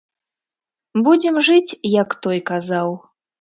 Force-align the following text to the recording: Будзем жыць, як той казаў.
Будзем 1.07 1.37
жыць, 1.49 1.77
як 2.01 2.17
той 2.25 2.43
казаў. 2.53 2.97